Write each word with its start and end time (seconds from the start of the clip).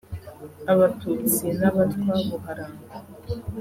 abatutsi 0.71 1.45
n’abatwa 1.59 2.13
buharangwa 2.29 2.85